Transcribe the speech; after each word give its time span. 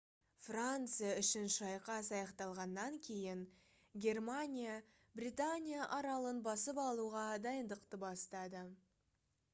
франция 0.43 1.09
үшін 1.23 1.43
шайқас 1.55 2.09
аяқталғаннан 2.19 2.97
кейін 3.07 3.43
германия 4.07 4.79
британия 5.21 5.91
аралын 5.99 6.43
басып 6.51 6.83
алуға 6.89 7.27
дайындықты 7.49 8.05
бастады 8.09 8.69